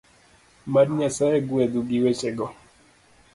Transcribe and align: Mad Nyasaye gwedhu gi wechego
Mad 0.73 0.87
Nyasaye 0.97 1.37
gwedhu 1.47 1.79
gi 1.87 1.97
wechego 2.03 2.45